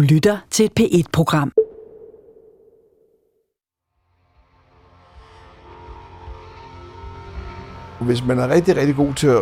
[0.00, 1.52] Du lytter til et P1-program.
[8.00, 9.36] Hvis man er rigtig, rigtig god til at,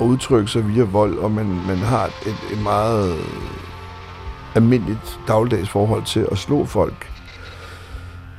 [0.00, 3.14] at udtrykke sig via vold, og man, man har et, et meget
[4.54, 7.06] almindeligt dagligdags forhold til at slå folk,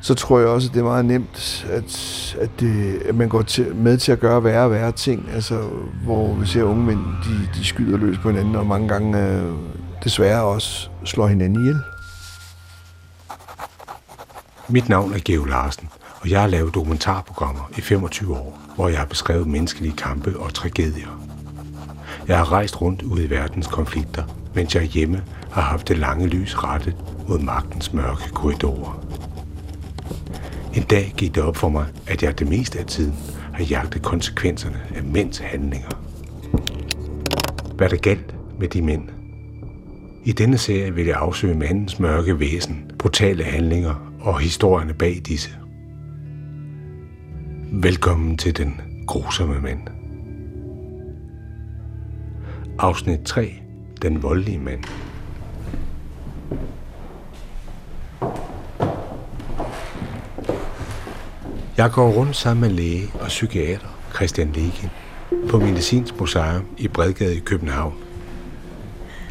[0.01, 3.41] så tror jeg også, at det er meget nemt, at, at, det, at man går
[3.41, 5.29] til, med til at gøre værre og værre ting.
[5.33, 5.59] Altså,
[6.03, 9.53] hvor vi ser unge mænd, de, de skyder løs på hinanden, og mange gange øh,
[10.03, 11.81] desværre også slår hinanden ihjel.
[14.67, 15.89] Mit navn er Geo Larsen,
[16.21, 20.53] og jeg har lavet dokumentarprogrammer i 25 år, hvor jeg har beskrevet menneskelige kampe og
[20.53, 21.23] tragedier.
[22.27, 24.23] Jeg har rejst rundt ud i verdens konflikter,
[24.55, 26.95] mens jeg hjemme har haft det lange lys rettet
[27.27, 29.05] mod magtens mørke korridorer.
[30.73, 33.15] En dag gik det op for mig, at jeg det meste af tiden
[33.53, 35.89] har jagtet konsekvenserne af mænds handlinger.
[37.75, 39.18] Hvad der galt med de mænd?
[40.23, 45.49] I denne serie vil jeg afsøge mandens mørke væsen, brutale handlinger og historierne bag disse.
[47.71, 49.79] Velkommen til den grusomme mand.
[52.79, 53.53] Afsnit 3.
[54.01, 54.83] Den voldelige mand.
[61.77, 64.89] Jeg går rundt sammen med læge og psykiater Christian Legin
[65.49, 68.08] på Medicinsk Museum i Bredgade i København.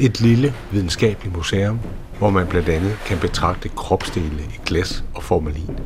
[0.00, 1.80] Et lille videnskabeligt museum,
[2.18, 5.78] hvor man blandt andet kan betragte kropsdele i glas og formalin.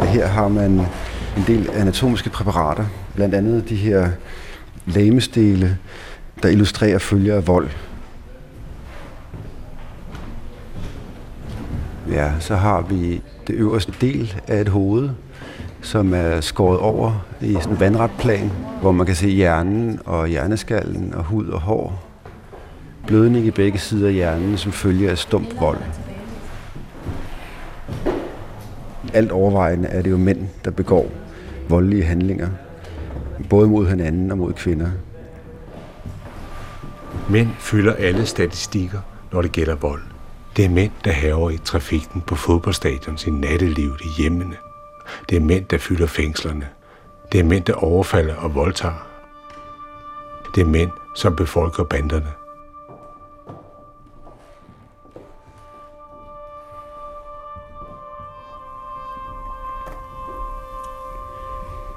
[0.00, 0.70] Her har man
[1.36, 4.10] en del anatomiske præparater, blandt andet de her
[4.86, 5.78] lamestele,
[6.42, 7.68] der illustrerer følger af vold.
[12.10, 15.10] Ja, så har vi det øverste del af et hoved,
[15.82, 18.50] som er skåret over i sådan en vandret plan,
[18.80, 22.06] hvor man kan se hjernen og hjerneskallen og hud og hår.
[23.06, 25.78] Blødning i begge sider af hjernen, som følger af stump vold.
[29.14, 31.06] Alt overvejende er det jo mænd, der begår
[31.68, 32.48] voldelige handlinger,
[33.48, 34.90] både mod hinanden og mod kvinder.
[37.30, 38.98] Mænd fylder alle statistikker,
[39.32, 40.02] når det gælder vold.
[40.56, 44.56] Det er mænd, der haver i trafikken på fodboldstadion i nattelivet i hjemmene.
[45.28, 46.68] Det er mænd, der fylder fængslerne.
[47.32, 49.06] Det er mænd, der overfalder og voldtager.
[50.54, 52.32] Det er mænd, som befolker banderne.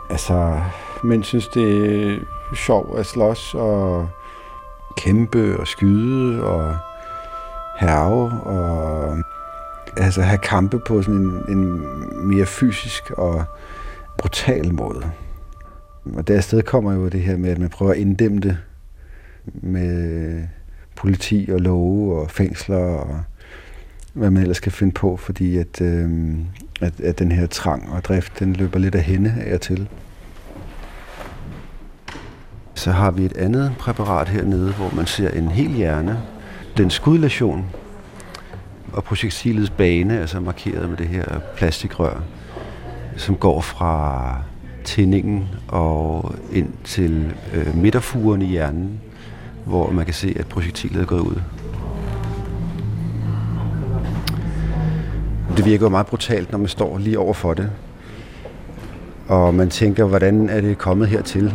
[0.10, 0.62] Altså,
[1.04, 2.20] men synes, det er
[2.56, 4.10] sjovt at slås og
[4.98, 6.78] kæmpe og skyde og
[7.80, 9.18] herve og
[9.98, 11.82] altså have kampe på sådan en, en
[12.28, 13.44] mere fysisk og
[14.18, 15.12] brutal måde.
[16.16, 18.58] Og der sted kommer jo det her med, at man prøver at inddæmme det
[19.46, 20.44] med
[20.96, 23.24] politi og love og fængsler og
[24.14, 26.10] hvad man ellers skal finde på, fordi at, øh,
[26.82, 29.90] at, at den her trang og drift, den løber lidt af hende af og til.
[32.74, 36.20] Så har vi et andet præparat hernede, hvor man ser en hel hjerne.
[36.78, 37.66] Den skudlation
[38.94, 42.22] og projektilets bane er så markeret med det her plastikrør,
[43.18, 44.38] som går fra
[44.84, 49.02] tændingen og ind til øh, midterfuren i hjernen,
[49.66, 51.42] hvor man kan se, at projektilet er gået ud.
[55.58, 57.70] Det virker jo meget brutalt, når man står lige over for det.
[59.28, 61.54] Og man tænker, hvordan er det kommet hertil?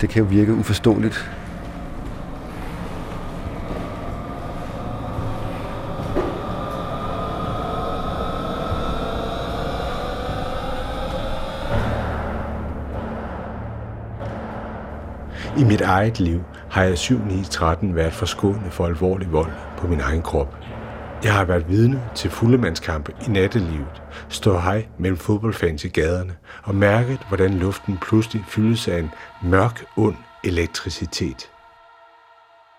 [0.00, 1.30] Det kan jo virke uforståeligt.
[15.58, 16.40] I mit eget liv
[16.70, 20.56] har jeg 7-9-13 været forskånet for alvorlig vold på min egen krop.
[21.24, 26.74] Jeg har været vidne til fuldemandskampe i nattelivet, stå hej mellem fodboldfans i gaderne og
[26.74, 29.10] mærket, hvordan luften pludselig fyldes af en
[29.42, 31.50] mørk, ond elektricitet.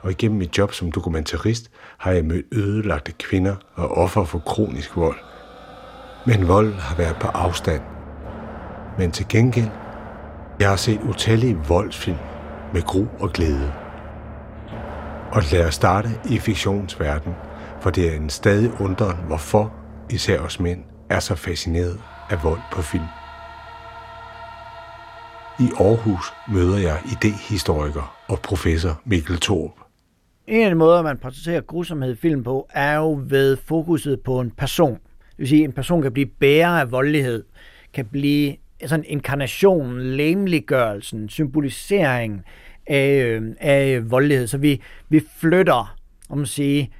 [0.01, 4.95] Og igennem mit job som dokumentarist har jeg mødt ødelagte kvinder og offer for kronisk
[4.95, 5.17] vold.
[6.25, 7.81] Men vold har været på afstand.
[8.97, 9.69] Men til gengæld,
[10.59, 12.17] jeg har set utallige voldsfilm
[12.73, 13.73] med gru og glæde.
[15.31, 17.33] Og lad os starte i fiktionsverden,
[17.81, 19.73] for det er en stadig undren, hvorfor
[20.09, 21.99] især os mænd er så fascineret
[22.29, 23.03] af vold på film.
[25.59, 29.71] I Aarhus møder jeg idehistoriker og professor Mikkel Thorup.
[30.47, 34.39] En af de måder, man præsenterer grusomhed i film på, er jo ved fokuset på
[34.39, 34.93] en person.
[34.93, 37.43] Det vil sige, at en person kan blive bærer af voldelighed,
[37.93, 42.45] kan blive sådan en inkarnation, læmeliggørelsen, symbolisering
[42.87, 44.47] af, øhm, af voldelighed.
[44.47, 45.97] Så vi, vi flytter,
[46.29, 46.91] om man sige,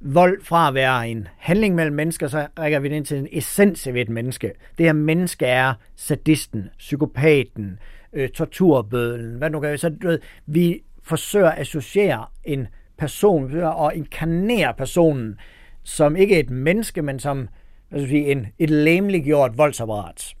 [0.00, 3.28] vold fra at være en handling mellem mennesker, så rækker vi det ind til en
[3.32, 4.52] essens ved et menneske.
[4.78, 7.78] Det her menneske er sadisten, psykopaten,
[8.12, 12.66] øh, torturbødlen, hvad nu kan vi, så du ved, vi forsøger at associere en
[12.98, 15.38] person, vi forsøger at inkarnere personen
[15.82, 17.48] som ikke et menneske, men som
[17.88, 20.34] hvad skal sige, en, et læmeliggjort voldsapparat.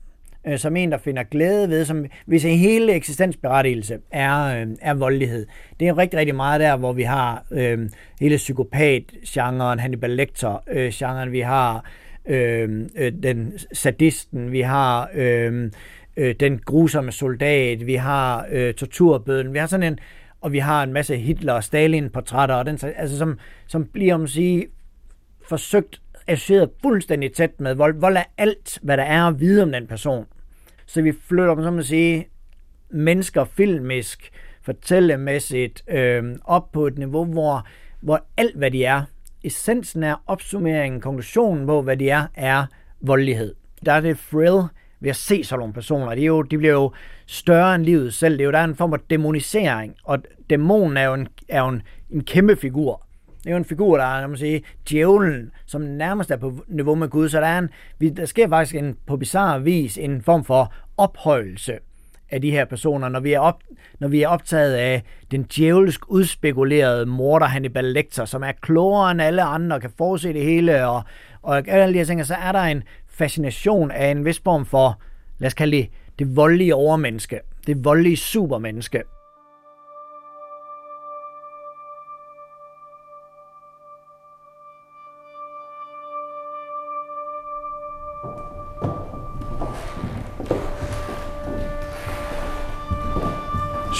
[0.46, 4.94] Øh, som en, der finder glæde ved, som hvis en hele eksistensberettigelse er, øh, er
[4.94, 5.46] voldelighed.
[5.80, 7.90] Det er rigtig, rigtig meget der, hvor vi har øh,
[8.20, 11.84] hele psykopat-genren, Hannibal Lecter-genren, øh, vi har
[12.26, 15.70] øh, øh, den sadisten, vi har øh,
[16.16, 19.98] øh, den grusomme soldat, vi har øh, torturbøden, vi har sådan en,
[20.40, 24.22] og vi har en masse Hitler- og Stalin-portrætter, og den, altså, som, som bliver, om
[24.22, 24.66] at sige,
[25.48, 28.00] forsøgt associeret fuldstændig tæt med vold.
[28.00, 30.26] Vold er alt, hvad der er at vide om den person.
[30.92, 32.28] Så vi flytter dem, som man sige,
[32.90, 34.30] mennesker filmisk,
[34.62, 37.66] fortællemæssigt, øh, op på et niveau, hvor,
[38.00, 39.02] hvor alt, hvad de er,
[39.44, 42.66] essensen er opsummeringen, konklusionen på, hvad de er, er
[43.00, 43.54] voldelighed.
[43.86, 44.62] Der er det thrill
[45.00, 46.14] ved at se sådan nogle personer.
[46.14, 46.92] De, er jo, de bliver jo
[47.26, 48.32] større end livet selv.
[48.32, 50.18] Det er jo der er en form for demonisering, og
[50.50, 53.06] dæmonen er jo en, er jo en, en kæmpe figur.
[53.42, 56.94] Det er jo en figur, der er, man sige, djævlen, som nærmest er på niveau
[56.94, 57.28] med Gud.
[57.28, 61.78] Så der, er en, der sker faktisk en, på bizarre vis en form for ophøjelse
[62.30, 63.62] af de her personer, når vi er, op,
[64.00, 69.22] når vi er optaget af den djævelsk udspekulerede morder Hannibal Lecter, som er klogere end
[69.22, 71.02] alle andre og kan forudse det hele, og,
[71.42, 75.00] og alle de her ting, så er der en fascination af en vis form for,
[75.38, 79.02] lad os kalde det, det voldelige overmenneske, det voldelige supermenneske.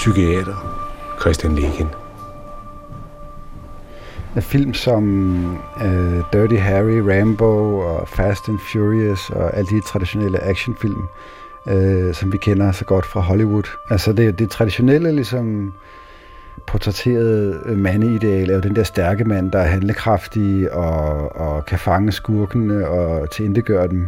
[0.03, 0.55] Psykiater
[1.21, 1.89] Christian Legen.
[4.41, 5.03] Film som
[5.75, 11.07] uh, Dirty Harry, Rambo og Fast and Furious og alle de traditionelle actionfilm,
[11.65, 13.63] uh, som vi kender så godt fra Hollywood.
[13.89, 15.73] Altså det, det traditionelle ligesom
[16.67, 21.79] portrætterede øh, mandeideal er jo den der stærke mand, der er handlekraftig og, og kan
[21.79, 24.07] fange skurkene og tilindegøre dem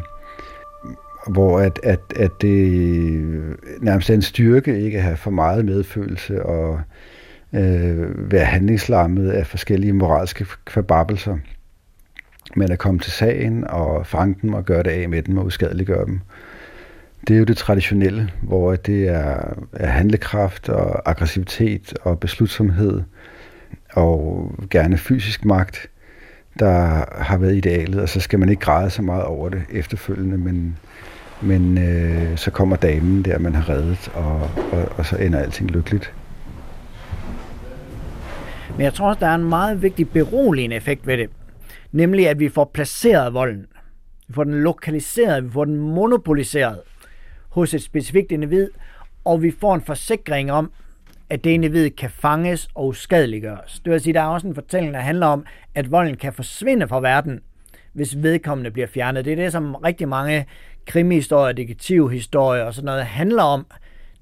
[1.27, 5.65] hvor at, at, at det øh, nærmest er en styrke ikke at have for meget
[5.65, 6.79] medfølelse og
[7.53, 11.37] øh, være handlingslammet af forskellige moralske kvababelser,
[12.55, 15.45] men at komme til sagen og fange dem og gøre det af med dem og
[15.45, 16.19] uskadeliggøre dem.
[17.27, 23.01] Det er jo det traditionelle, hvor det er, er handlekraft og aggressivitet og beslutsomhed
[23.93, 25.89] og gerne fysisk magt,
[26.59, 30.37] der har været idealet, og så skal man ikke græde så meget over det efterfølgende,
[30.37, 30.77] men
[31.45, 35.71] men øh, så kommer damen der, man har reddet, og, og, og så ender alting
[35.71, 36.13] lykkeligt.
[38.77, 41.29] Men jeg tror også, der er en meget vigtig beroligende effekt ved det.
[41.91, 43.65] Nemlig, at vi får placeret volden.
[44.27, 46.79] Vi får den lokaliseret, vi får den monopoliseret
[47.49, 48.69] hos et specifikt individ,
[49.25, 50.71] og vi får en forsikring om,
[51.29, 53.81] at det individ kan fanges og uskadeliggøres.
[53.85, 55.45] Det vil sige, der er også en fortælling, der handler om,
[55.75, 57.39] at volden kan forsvinde fra verden,
[57.93, 59.25] hvis vedkommende bliver fjernet.
[59.25, 60.45] Det er det, som rigtig mange
[60.85, 63.65] krimihistorier, detektivhistorier og sådan noget handler om,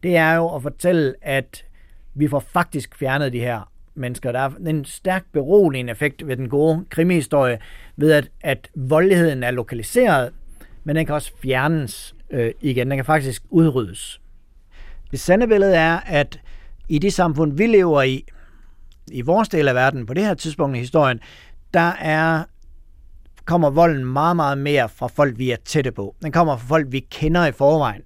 [0.04, 1.66] det er jo at fortælle, at
[2.14, 4.32] vi får faktisk fjernet de her mennesker.
[4.32, 7.60] Der er en stærk beroligende effekt ved den gode krimihistorie,
[7.98, 10.34] ved at, at voldeligheden er lokaliseret,
[10.84, 12.90] men den kan også fjernes øh, igen.
[12.90, 14.22] Den kan faktisk udryddes.
[15.12, 16.40] Det sande billede er, at
[16.90, 18.26] i det samfund, vi lever i,
[19.12, 21.20] i vores del af verden, på det her tidspunkt i historien,
[21.74, 22.44] der er
[23.46, 26.16] kommer volden meget, meget mere fra folk, vi er tætte på.
[26.24, 28.02] Den kommer fra folk, vi kender i forvejen.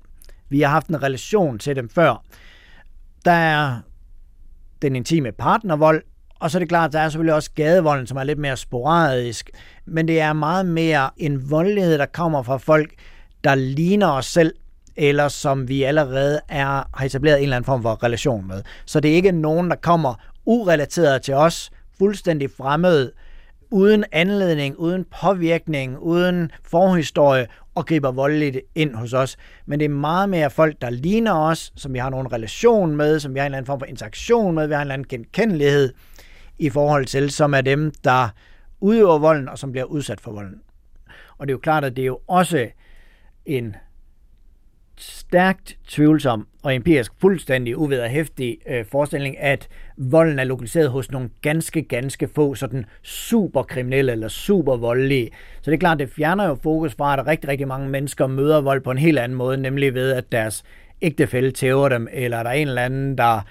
[0.49, 2.23] Vi har haft en relation til dem før.
[3.25, 3.79] Der er
[4.81, 6.03] den intime partnervold,
[6.39, 8.57] og så er det klart, at der er selvfølgelig også gadevolden, som er lidt mere
[8.57, 9.49] sporadisk.
[9.85, 12.93] Men det er meget mere en voldelighed, der kommer fra folk,
[13.43, 14.53] der ligner os selv,
[14.95, 18.63] eller som vi allerede er, har etableret en eller anden form for relation med.
[18.85, 20.13] Så det er ikke nogen, der kommer
[20.45, 23.11] urelateret til os, fuldstændig fremmede,
[23.71, 29.37] uden anledning, uden påvirkning, uden forhistorie og griber voldeligt ind hos os.
[29.65, 33.19] Men det er meget mere folk, der ligner os, som vi har nogen relation med,
[33.19, 35.07] som vi har en eller anden form for interaktion med, vi har en eller anden
[35.07, 35.93] genkendelighed
[36.59, 38.29] i forhold til, som er dem, der
[38.79, 40.61] udøver volden og som bliver udsat for volden.
[41.37, 42.67] Og det er jo klart, at det er jo også
[43.45, 43.75] en
[45.01, 51.81] stærkt tvivlsom og empirisk fuldstændig uvederhæftig øh, forestilling, at volden er lokaliseret hos nogle ganske,
[51.81, 55.29] ganske få sådan superkriminelle eller supervoldelige.
[55.61, 58.61] Så det er klart, det fjerner jo fokus fra, at rigtig, rigtig mange mennesker møder
[58.61, 60.63] vold på en helt anden måde, nemlig ved, at deres
[61.01, 63.41] ægtefælde tæver dem, eller der er en eller anden, der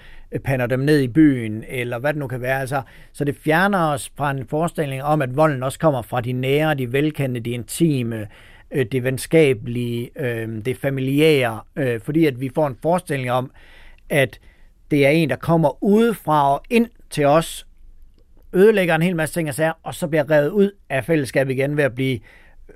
[0.43, 2.59] pander dem ned i byen, eller hvad det nu kan være.
[2.59, 2.81] Altså,
[3.13, 6.75] så det fjerner os fra en forestilling om, at volden også kommer fra de nære,
[6.75, 8.27] de velkendte, de intime,
[8.71, 13.51] øh, det venskabelige, øh, det familiære, øh, fordi at vi får en forestilling om,
[14.09, 14.39] at
[14.91, 17.67] det er en, der kommer udefra og ind til os,
[18.53, 21.77] ødelægger en hel masse ting og sager, og så bliver revet ud af fællesskabet igen
[21.77, 22.19] ved at blive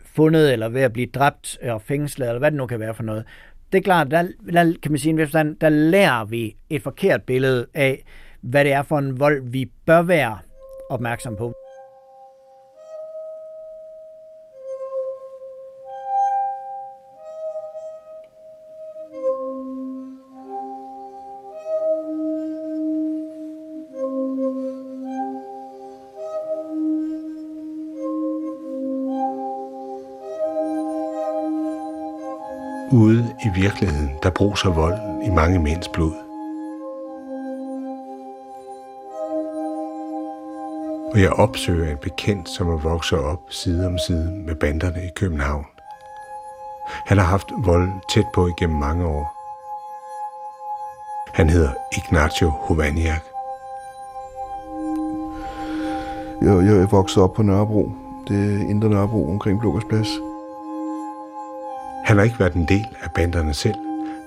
[0.06, 3.04] fundet, eller ved at blive dræbt og fængslet, eller hvad det nu kan være for
[3.04, 3.26] noget.
[3.72, 7.66] Det er klart, der, der kan man sige, der, der lærer vi et forkert billede
[7.74, 8.04] af,
[8.42, 10.38] hvad det er for en vold, vi bør være
[10.90, 11.61] opmærksom på.
[33.56, 36.14] Virkeligheden, der bruser vold i mange mænds blod.
[41.14, 45.10] Og jeg opsøger en bekendt, som er vokset op side om side med banderne i
[45.16, 45.66] København.
[47.06, 49.34] Han har haft vold tæt på igennem mange år.
[51.34, 53.24] Han hedder Ignacio Hovaniak.
[56.42, 57.92] Jeg, jeg er vokset op på Nørrebro.
[58.28, 60.31] Det er Indre Nørrebro omkring Blågårdsplads.
[62.06, 63.76] Han har ikke været en del af banderne selv,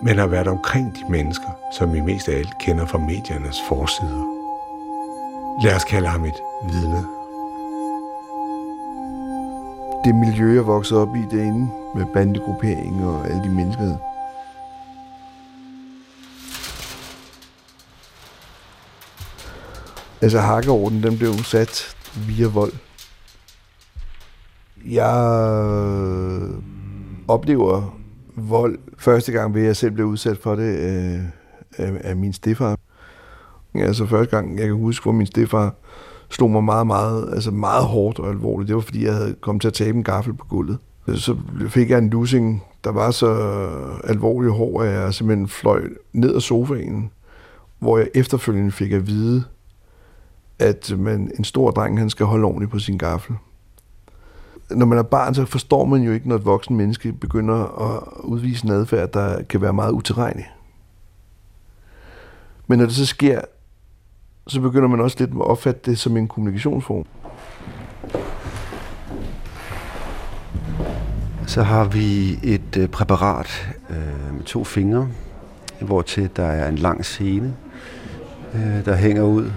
[0.02, 4.24] men har været omkring de mennesker, som vi mest af alt kender fra mediernes forsider.
[5.62, 6.34] Lad os kalde ham et
[6.72, 7.04] vidne.
[10.04, 13.96] Det miljø, jeg voksede op i derinde, med bandegruppering og alle de mennesker.
[20.22, 22.72] Altså hakkeorden, den blev sat via vold.
[24.84, 25.14] Jeg
[27.28, 27.98] oplever
[28.36, 31.20] vold første gang ved, jeg selv blev udsat for det øh,
[31.78, 32.78] af, af min stefar.
[33.74, 35.74] Altså første gang, jeg kan huske, hvor min stefar
[36.28, 38.68] slog mig meget, meget, altså meget hårdt og alvorligt.
[38.68, 40.78] Det var, fordi jeg havde kommet til at tabe en gaffel på gulvet.
[41.14, 41.36] Så
[41.68, 43.34] fik jeg en lussing, der var så
[44.04, 47.10] alvorlig hård, at jeg simpelthen fløj ned af sofaen,
[47.78, 49.44] hvor jeg efterfølgende fik at vide,
[50.58, 53.36] at man, en stor dreng han skal holde ordentligt på sin gaffel
[54.70, 58.24] når man er barn, så forstår man jo ikke, når et voksen menneske begynder at
[58.24, 60.46] udvise en adfærd, der kan være meget utilregnelig.
[62.66, 63.40] Men når det så sker,
[64.46, 67.04] så begynder man også lidt at opfatte det som en kommunikationsform.
[71.46, 75.08] Så har vi et øh, præparat øh, med to fingre,
[75.80, 77.56] hvor til der er en lang scene,
[78.54, 79.52] øh, der hænger ud.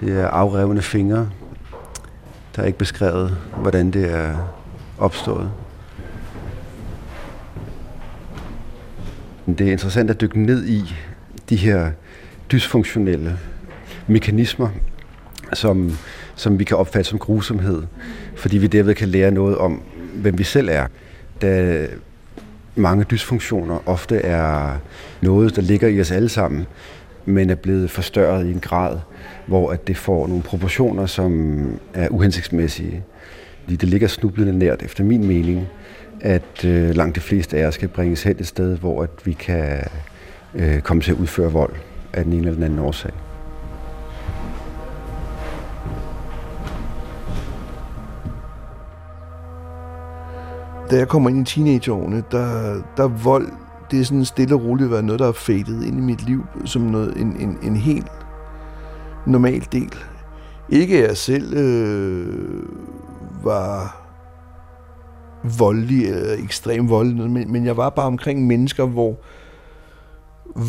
[0.00, 1.30] Det er afrevne fingre,
[2.56, 4.54] der er ikke beskrevet, hvordan det er
[4.98, 5.50] opstået.
[9.46, 10.94] Det er interessant at dykke ned i
[11.50, 11.90] de her
[12.52, 13.38] dysfunktionelle
[14.06, 14.68] mekanismer,
[15.52, 15.92] som,
[16.34, 17.82] som vi kan opfatte som grusomhed,
[18.36, 19.82] fordi vi derved kan lære noget om,
[20.14, 20.86] hvem vi selv er.
[21.42, 21.86] Da
[22.74, 24.76] mange dysfunktioner ofte er
[25.20, 26.66] noget, der ligger i os alle sammen,
[27.24, 28.98] men er blevet forstørret i en grad,
[29.46, 31.64] hvor at det får nogle proportioner, som
[31.94, 33.02] er uhensigtsmæssige.
[33.62, 35.66] Fordi det ligger snublende nært, efter min mening,
[36.20, 39.32] at øh, langt de fleste af os skal bringes hen et sted, hvor at vi
[39.32, 39.80] kan
[40.54, 41.74] øh, komme til at udføre vold
[42.12, 43.12] af den ene eller den anden årsag.
[50.90, 53.48] Da jeg kommer ind i teenageårene, der, der vold,
[53.90, 56.46] det er sådan stille og roligt været noget, der er fadet ind i mit liv
[56.64, 58.06] som noget, en, en, en helt
[59.26, 59.94] normal del.
[60.68, 62.62] Ikke jeg selv øh,
[63.44, 64.00] var
[65.58, 69.16] voldelig eller ekstrem voldelig, men, men jeg var bare omkring mennesker, hvor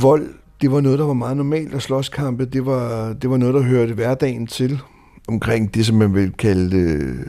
[0.02, 0.28] vold,
[0.62, 2.46] det var noget, der var meget normalt at slåskampe.
[2.46, 4.82] Det var, det var noget, der hørte hverdagen til.
[5.28, 7.26] Omkring det, som man vil kalde øh,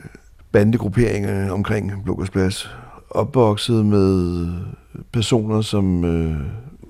[0.52, 1.92] bandegrupperinger omkring
[2.32, 2.70] Plads.
[3.10, 4.48] Opvokset med
[5.12, 6.40] personer, som øh,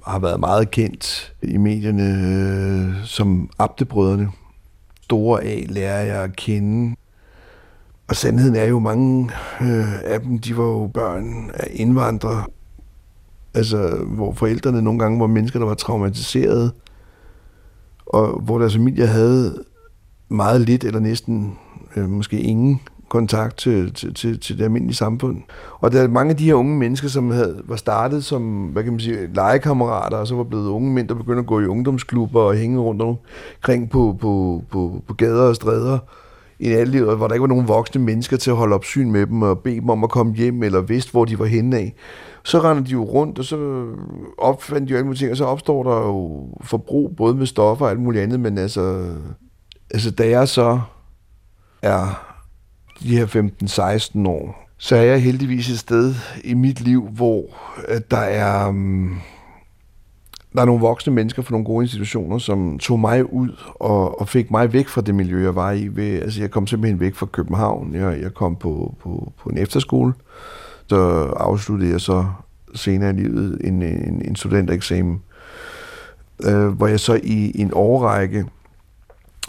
[0.07, 4.29] har været meget kendt i medierne øh, som Abtebrødrene.
[5.03, 6.97] Store A lærer jeg at kende.
[8.09, 12.45] Og sandheden er jo, mange øh, af dem, de var jo børn af indvandrere.
[13.55, 16.73] Altså, hvor forældrene nogle gange var mennesker, der var traumatiseret,
[18.07, 19.65] og hvor deres familie havde
[20.29, 21.59] meget lidt eller næsten
[21.97, 25.43] øh, måske ingen kontakt til, til, til, til det almindelige samfund.
[25.81, 28.83] Og der er mange af de her unge mennesker, som havde, var startet som, hvad
[28.83, 31.67] kan man sige, legekammerater, og så var blevet unge mænd, der begyndte at gå i
[31.67, 35.99] ungdomsklubber og hænge rundt omkring på, på, på, på gader og stræder
[36.59, 39.43] i nattelivet, hvor der ikke var nogen voksne mennesker til at holde opsyn med dem
[39.43, 41.95] og bede dem om at komme hjem, eller vidste, hvor de var henne af.
[42.45, 43.87] Så render de jo rundt, og så
[44.39, 47.85] opfandt de jo alle mulige ting, og så opstår der jo forbrug, både med stoffer
[47.85, 49.05] og alt muligt andet, men altså,
[49.91, 50.81] altså da jeg så
[51.83, 52.25] er
[53.03, 53.26] de her
[54.25, 57.45] 15-16 år, så er jeg heldigvis et sted i mit liv, hvor
[57.88, 58.69] at der er...
[58.69, 59.21] Um,
[60.53, 64.29] der er nogle voksne mennesker fra nogle gode institutioner, som tog mig ud og, og
[64.29, 65.87] fik mig væk fra det miljø, jeg var i.
[65.87, 67.95] Ved, altså, jeg kom simpelthen væk fra København.
[67.95, 70.12] Jeg, jeg kom på, på, på en efterskole.
[70.87, 70.97] Så
[71.37, 72.26] afsluttede jeg så
[72.75, 75.23] senere i livet en, en, en studentereksamen,
[76.45, 78.45] øh, hvor jeg så i, i en årrække,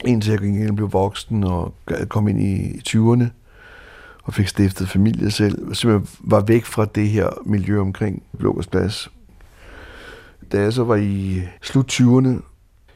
[0.05, 1.73] indtil jeg gik blev voksen og
[2.09, 3.25] kom ind i 20'erne,
[4.23, 9.11] og fik stiftet familie selv, så jeg var væk fra det her miljø omkring Blågårdsplads.
[10.51, 12.41] Da jeg så var i slut 20'erne,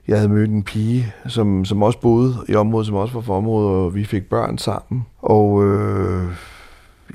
[0.08, 3.38] jeg havde mødt en pige, som, som også boede i området, som også var for
[3.38, 5.06] området, og vi fik børn sammen.
[5.22, 6.32] Og øh,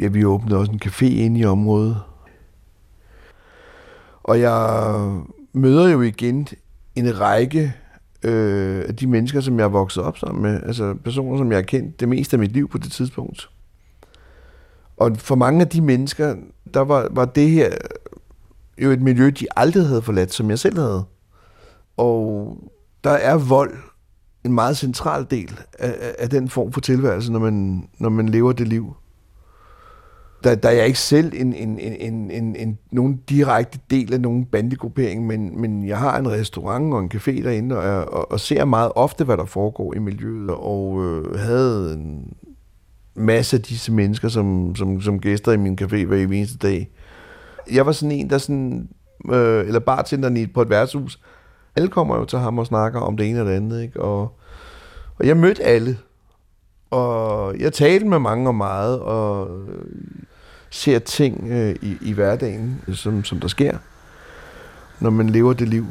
[0.00, 1.96] ja, vi åbnede også en café inde i området.
[4.22, 4.90] Og jeg
[5.52, 6.48] møder jo igen
[6.94, 7.74] en række
[8.26, 10.62] øh, de mennesker, som jeg er vokset op sammen med.
[10.62, 13.50] Altså personer, som jeg har kendt det meste af mit liv på det tidspunkt.
[14.96, 16.36] Og for mange af de mennesker,
[16.74, 17.70] der var, var det her
[18.78, 21.04] jo et miljø, de aldrig havde forladt, som jeg selv havde.
[21.96, 22.56] Og
[23.04, 23.74] der er vold
[24.44, 28.52] en meget central del af, af den form for tilværelse, når man, når man lever
[28.52, 28.94] det liv.
[30.44, 34.14] Der, der er jeg ikke selv en, en, en, en, en, en, nogen direkte del
[34.14, 38.32] af nogen bandegruppering, men, men jeg har en restaurant og en café derinde, og, og,
[38.32, 42.32] og ser meget ofte, hvad der foregår i miljøet, og øh, havde en
[43.14, 46.90] masse af disse mennesker som, som, som gæster i min café hver eneste dag.
[47.72, 48.88] Jeg var sådan en, der sådan,
[49.32, 51.20] øh, eller bartenderen på et værtshus,
[51.76, 54.00] alle kommer jo til ham og snakker om det ene eller det andet, ikke?
[54.00, 54.38] Og,
[55.18, 55.98] og jeg mødte alle,
[56.90, 59.84] og jeg talte med mange og meget, og øh,
[60.70, 63.78] ser ting øh, i, i hverdagen, som, som der sker,
[65.00, 65.86] når man lever det liv.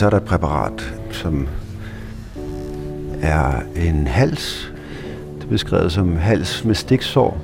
[0.00, 1.48] Så er der et præparat, som
[3.22, 4.72] er en hals.
[5.38, 7.40] Det er beskrevet som hals med stiksår,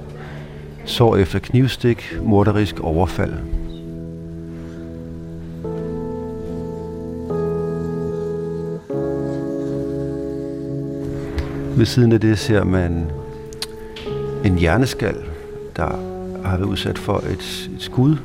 [0.85, 3.33] sår efter knivstik, morderisk overfald.
[11.77, 13.11] Ved siden af det ser man
[14.45, 15.17] en hjerneskal,
[15.77, 15.89] der
[16.45, 18.17] har været udsat for et, et skud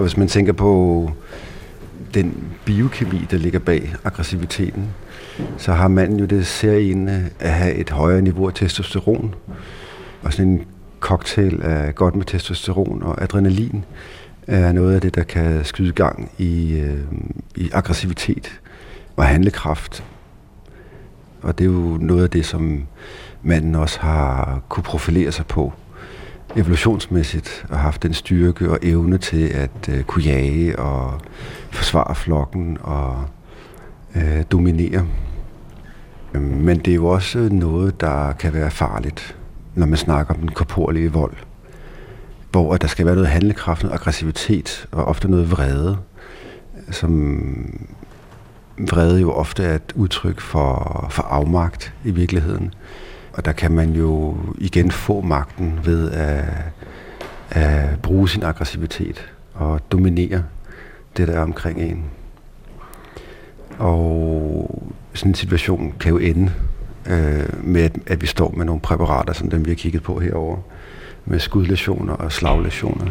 [0.00, 1.10] Hvis man tænker på
[2.14, 4.88] den biokemi, der ligger bag aggressiviteten,
[5.58, 9.34] så har manden jo det seriende at have et højere niveau af testosteron.
[10.22, 10.64] Og sådan en
[11.00, 13.84] cocktail af godt med testosteron og adrenalin
[14.46, 17.00] er noget af det, der kan skyde gang i, øh,
[17.56, 18.60] i aggressivitet
[19.16, 20.04] og handlekraft.
[21.42, 22.86] Og det er jo noget af det, som
[23.42, 25.72] manden også har kunne profilere sig på
[26.56, 31.20] evolutionsmæssigt og haft den styrke og evne til at øh, kunne jage og
[31.70, 33.24] forsvare flokken og
[34.16, 35.06] øh, dominere.
[36.34, 39.36] Øhm, men det er jo også noget, der kan være farligt,
[39.74, 41.36] når man snakker om den korporlige vold.
[42.50, 45.98] Hvor der skal være noget handlekraft, noget aggressivitet og ofte noget vrede,
[46.90, 47.40] som
[48.78, 52.74] vrede jo ofte er et udtryk for, for afmagt i virkeligheden.
[53.36, 56.44] Og der kan man jo igen få magten ved at,
[57.50, 60.42] at bruge sin aggressivitet og dominere
[61.16, 62.04] det, der er omkring en.
[63.78, 66.52] Og sådan en situation kan jo ende
[67.06, 70.56] øh, med, at vi står med nogle præparater, som dem vi har kigget på herover
[71.24, 73.06] med skudlæsioner og slaglæsioner.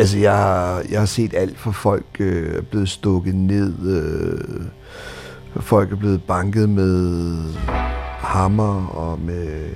[0.00, 3.74] Altså, jeg har, jeg har set alt for folk øh, blevet stukket ned.
[3.86, 4.64] Øh,
[5.62, 7.36] folk er blevet banket med
[8.18, 9.70] hammer og med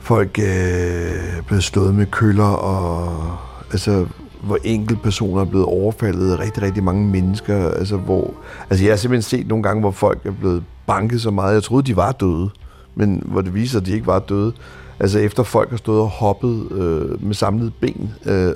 [0.00, 3.36] folk øh, blevet slået med køller og
[3.72, 4.06] altså
[4.42, 7.70] hvor enkeltpersoner er blevet overfaldet af rigtig, rigtig mange mennesker.
[7.70, 8.34] Altså, hvor,
[8.70, 11.54] altså jeg har simpelthen set nogle gange, hvor folk er blevet banket så meget.
[11.54, 12.50] Jeg troede, de var døde,
[12.94, 14.52] men hvor det viser, at de ikke var døde.
[15.02, 18.54] Altså efter folk har stået og hoppet øh, med samlet ben øh,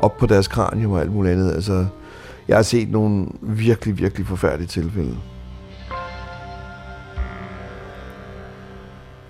[0.00, 1.52] op på deres kranium og alt muligt andet.
[1.52, 1.86] Altså,
[2.48, 5.16] jeg har set nogle virkelig, virkelig forfærdelige tilfælde.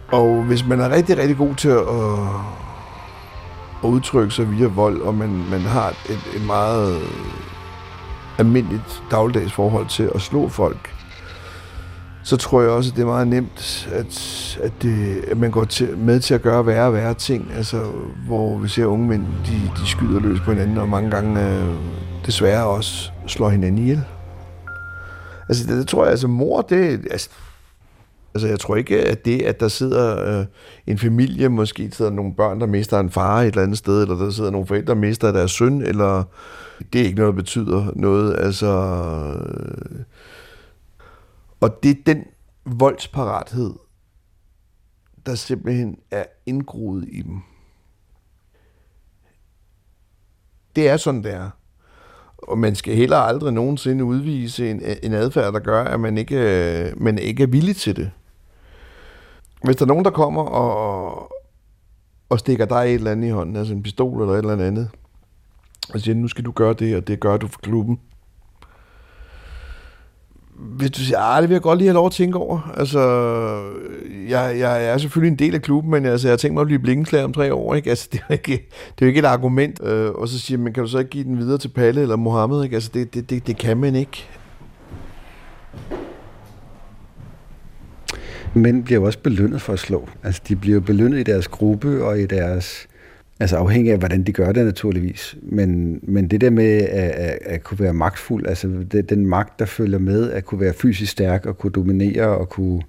[0.08, 1.78] Og hvis man er rigtig, rigtig god til at,
[3.84, 7.02] at udtrykke sig via vold, og man, man har et, et meget
[8.38, 10.94] almindeligt dagligdags forhold til at slå folk,
[12.22, 15.64] så tror jeg også, at det er meget nemt, at, at, det, at man går
[15.64, 17.52] til, med til at gøre værre og værre ting.
[17.56, 17.82] Altså,
[18.26, 21.74] hvor vi ser unge mænd, de, de skyder løs på hinanden, og mange gange øh,
[22.26, 24.04] desværre også slår hinanden ihjel.
[25.48, 27.30] Altså, det, det tror jeg, altså mor, det, altså,
[28.34, 30.46] Altså, jeg tror ikke, at det, at der sidder øh,
[30.86, 34.16] en familie, måske sidder nogle børn, der mister en far et eller andet sted, eller
[34.16, 36.22] der sidder nogle forældre, der mister deres søn, eller
[36.92, 38.36] det er ikke noget, der betyder noget.
[38.38, 38.66] Altså,
[39.46, 40.00] øh,
[41.62, 42.24] og det er den
[42.64, 43.74] voldsparathed,
[45.26, 47.40] der simpelthen er indgroet i dem.
[50.76, 51.50] Det er sådan, det er.
[52.36, 56.94] Og man skal heller aldrig nogensinde udvise en, en adfærd, der gør, at man ikke,
[56.96, 58.10] man ikke er villig til det.
[59.64, 61.32] Hvis der er nogen, der kommer og,
[62.28, 64.90] og stikker dig et eller andet i hånden, altså en pistol eller et eller andet,
[65.94, 68.00] og siger, nu skal du gøre det, og det gør du for klubben.
[70.62, 72.72] Hvis du siger, ah, det vil jeg godt lige have lov at tænke over.
[72.76, 73.00] Altså,
[74.28, 76.66] jeg, jeg er selvfølgelig en del af klubben, men altså, jeg har tænkt mig at
[76.66, 77.74] blive blinkenslager om tre år.
[77.74, 77.90] Ikke?
[77.90, 78.52] Altså, det, er ikke,
[78.94, 79.80] det er jo ikke et argument.
[79.84, 82.16] Øh, og så siger man, kan du så ikke give den videre til Palle eller
[82.16, 82.64] Mohammed?
[82.64, 82.74] Ikke?
[82.74, 84.28] Altså, det, det, det, det kan man ikke.
[88.54, 90.08] Mænd bliver jo også belønnet for at slå.
[90.22, 92.86] Altså, de bliver belønnet i deres gruppe og i deres...
[93.40, 95.36] Altså afhængig af, hvordan de gør det naturligvis.
[95.42, 99.58] Men, men det der med at, at, at kunne være magtfuld, altså det, den magt,
[99.58, 102.82] der følger med, at kunne være fysisk stærk og kunne dominere og kunne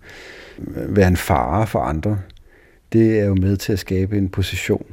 [0.60, 2.20] øh, være en fare for andre,
[2.94, 4.86] det er jo med til at skabe en position.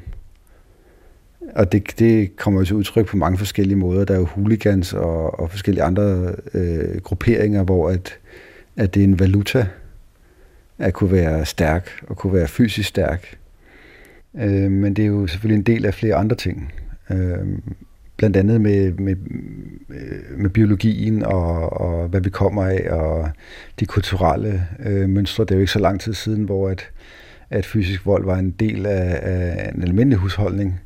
[1.55, 4.05] Og det, det kommer jo til udtryk på mange forskellige måder.
[4.05, 8.19] Der er jo hooligans og, og forskellige andre øh, grupperinger, hvor at,
[8.77, 9.67] at det er en valuta,
[10.79, 13.40] at kunne være stærk og kunne være fysisk stærk.
[14.35, 16.73] Øh, men det er jo selvfølgelig en del af flere andre ting.
[17.11, 17.59] Øh,
[18.17, 19.17] blandt andet med, med,
[20.37, 23.31] med biologien og, og hvad vi kommer af, og
[23.81, 25.45] de kulturelle øh, mønstre.
[25.45, 26.91] Det er jo ikke så lang tid siden, hvor at,
[27.51, 30.81] at fysisk vold var en del af, af en almindelig husholdning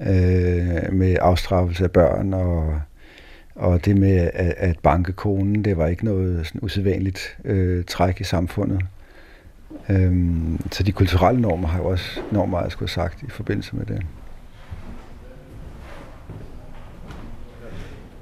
[0.00, 2.80] øh, med afstraffelse af børn og
[3.56, 8.20] og det med at, at banke konen, det var ikke noget sådan usædvanligt øh, træk
[8.20, 8.80] i samfundet.
[9.88, 13.76] Øhm, så de kulturelle normer har jo også enormt meget at skulle sagt i forbindelse
[13.76, 14.06] med det.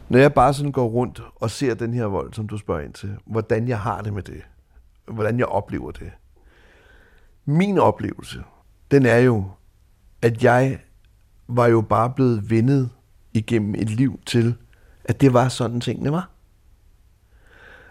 [0.08, 2.92] Når jeg bare sådan går rundt og ser den her vold, som du spørger ind
[2.92, 4.42] til, hvordan jeg har det med det,
[5.08, 6.10] hvordan jeg oplever det.
[7.44, 8.42] Min oplevelse,
[8.90, 9.44] den er jo,
[10.22, 10.78] at jeg
[11.48, 12.90] var jo bare blevet vendet
[13.32, 14.54] igennem et liv til,
[15.04, 16.30] at det var sådan tingene var.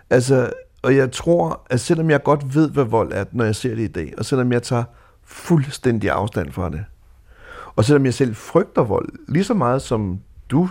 [0.10, 0.52] Altså,
[0.84, 3.84] og jeg tror, at selvom jeg godt ved, hvad vold er, når jeg ser det
[3.84, 4.84] i dag, og selvom jeg tager
[5.24, 6.86] fuldstændig afstand fra det,
[7.76, 10.19] og selvom jeg selv frygter vold, lige så meget som
[10.50, 10.69] du,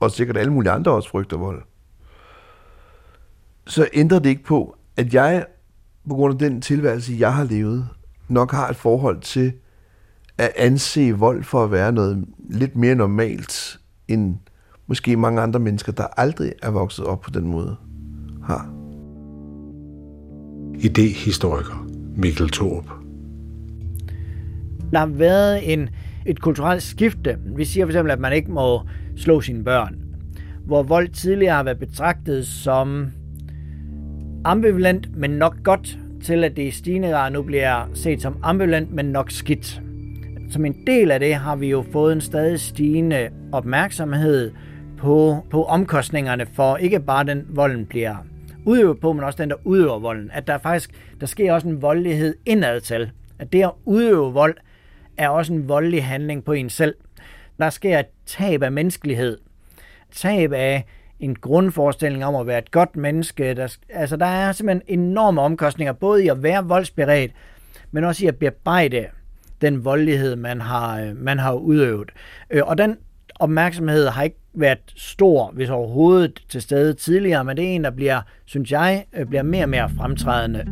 [0.00, 1.62] og sikkert alle mulige andre også frygter vold,
[3.66, 5.46] så ændrer det ikke på, at jeg,
[6.08, 7.88] på grund af den tilværelse, jeg har levet,
[8.28, 9.52] nok har et forhold til
[10.38, 14.36] at anse vold for at være noget lidt mere normalt, end
[14.86, 17.76] måske mange andre mennesker, der aldrig er vokset op på den måde,
[18.44, 18.83] har
[20.80, 22.90] idehistoriker Mikkel Thorup.
[24.92, 25.88] Der har været en,
[26.26, 27.38] et kulturelt skifte.
[27.56, 28.80] Vi siger for eksempel, at man ikke må
[29.16, 29.96] slå sine børn.
[30.66, 33.06] Hvor vold tidligere har været betragtet som
[34.44, 38.94] ambivalent, men nok godt, til at det i stigende grad nu bliver set som ambivalent,
[38.94, 39.82] men nok skidt.
[40.50, 44.50] Som en del af det har vi jo fået en stadig stigende opmærksomhed
[44.98, 48.16] på, på omkostningerne for ikke bare den volden bliver
[48.64, 50.30] udøver på, men også den, der udøver volden.
[50.32, 53.10] At der faktisk, der sker også en voldelighed indad til.
[53.38, 54.56] At det at udøve vold,
[55.16, 56.94] er også en voldelig handling på en selv.
[57.58, 59.38] Der sker et tab af menneskelighed.
[60.12, 60.84] Tab af
[61.20, 63.54] en grundforestilling om at være et godt menneske.
[63.54, 67.32] Der, altså, der er simpelthen enorme omkostninger, både i at være voldsberedt,
[67.90, 69.06] men også i at bearbejde
[69.60, 72.10] den voldelighed, man har, øh, man har udøvet.
[72.50, 72.96] Øh, og den
[73.40, 77.90] opmærksomhed har ikke været stor, hvis overhovedet til stede tidligere, men det er en, der
[77.90, 80.64] bliver, synes jeg, øh, bliver mere og mere fremtrædende.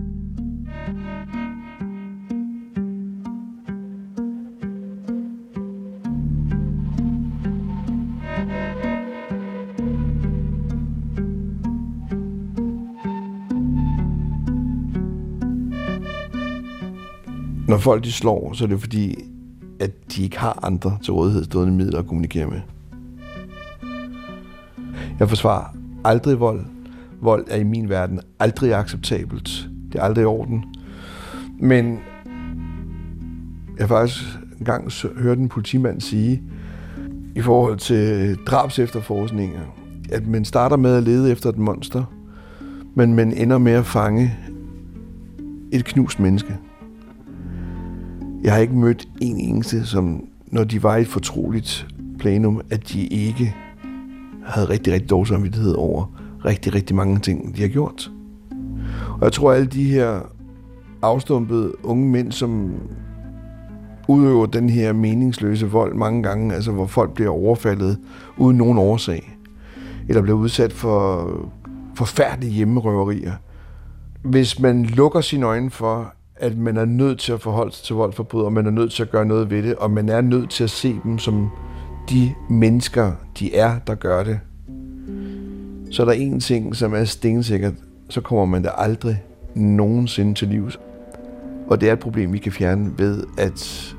[17.68, 19.31] Når folk de slår, så er det fordi,
[19.82, 22.60] at de ikke har andre til rådighed stående midler at kommunikere med.
[25.18, 26.64] Jeg forsvarer aldrig vold.
[27.20, 29.68] Vold er i min verden aldrig acceptabelt.
[29.92, 30.64] Det er aldrig i orden.
[31.58, 31.98] Men
[33.78, 36.42] jeg har faktisk engang hørt en politimand sige,
[37.36, 39.60] i forhold til drabs efterforskninger,
[40.12, 42.04] at man starter med at lede efter et monster,
[42.94, 44.36] men man ender med at fange
[45.72, 46.56] et knust menneske.
[48.42, 51.86] Jeg har ikke mødt en eneste, som når de var i et fortroligt
[52.18, 53.54] plenum, at de ikke
[54.46, 56.12] havde rigtig, rigtig dårlig samvittighed over
[56.44, 58.10] rigtig, rigtig mange ting, de har gjort.
[59.08, 60.20] Og jeg tror, at alle de her
[61.02, 62.74] afstumpede unge mænd, som
[64.08, 67.98] udøver den her meningsløse vold mange gange, altså hvor folk bliver overfaldet
[68.36, 69.38] uden nogen årsag,
[70.08, 71.28] eller bliver udsat for
[71.94, 73.32] forfærdelige hjemmerøverier.
[74.22, 77.96] Hvis man lukker sine øjne for, at man er nødt til at forholde sig til
[77.96, 80.50] voldforbrydere, og man er nødt til at gøre noget ved det, og man er nødt
[80.50, 81.50] til at se dem som
[82.10, 84.40] de mennesker, de er, der gør det,
[85.90, 87.74] så er der en ting, som er stensikkert,
[88.08, 89.22] så kommer man der aldrig
[89.54, 90.80] nogensinde til livs.
[91.66, 93.94] Og det er et problem, vi kan fjerne ved at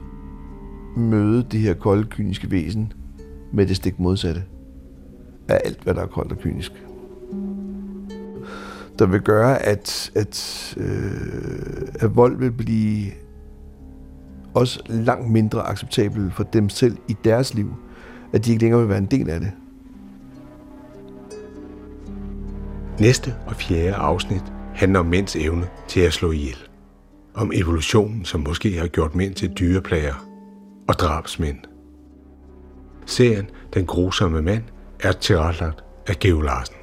[0.97, 2.93] møde det her kolde, kyniske væsen
[3.53, 4.43] med det stik modsatte
[5.47, 6.83] af alt, hvad der er koldt og kynisk.
[8.99, 13.11] Der vil gøre, at, at, øh, at vold vil blive
[14.53, 17.73] også langt mindre acceptabel for dem selv i deres liv,
[18.33, 19.51] at de ikke længere vil være en del af det.
[22.99, 26.57] Næste og fjerde afsnit handler om mænds evne til at slå ihjel.
[27.33, 30.27] Om evolutionen, som måske har gjort mænd til dyreplager
[30.87, 31.57] og drabsmænd.
[33.05, 34.63] Serien Den grusomme mand
[34.99, 36.82] er tilrettelagt af Geo Larsen.